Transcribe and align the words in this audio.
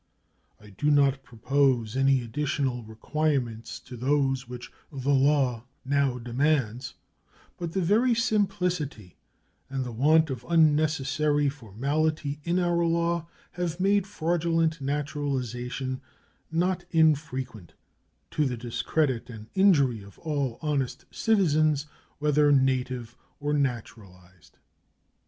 I 0.59 0.71
do 0.71 0.89
not 0.89 1.21
propose 1.21 1.95
any 1.95 2.23
additional 2.23 2.81
requirements 2.83 3.79
to 3.81 3.95
those 3.95 4.47
which 4.49 4.71
the 4.91 5.13
law 5.13 5.65
now 5.85 6.17
demands; 6.17 6.95
but 7.55 7.73
the 7.73 7.83
very 7.83 8.15
simplicity 8.15 9.15
and 9.69 9.85
the 9.85 9.91
want 9.91 10.31
of 10.31 10.43
unnecessary 10.49 11.49
formality 11.49 12.39
in 12.43 12.57
our 12.57 12.83
law 12.83 13.27
have 13.51 13.79
made 13.79 14.07
fraudulent 14.07 14.81
naturalization 14.81 16.01
not 16.51 16.83
infrequent, 16.89 17.75
to 18.31 18.47
the 18.47 18.57
discredit 18.57 19.29
and 19.29 19.49
injury 19.53 20.01
of 20.01 20.17
all 20.17 20.57
honest 20.63 21.05
citizens, 21.11 21.85
whether 22.17 22.51
native 22.51 23.15
or 23.39 23.53
naturalized. 23.53 24.57